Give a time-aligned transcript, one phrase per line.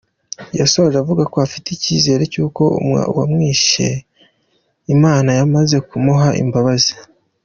[0.59, 2.63] Yasoje avuga ko afite icyizere cy’uko
[3.11, 3.87] uwamwishe
[4.95, 6.93] Imana yamaze kumuha imbabazi.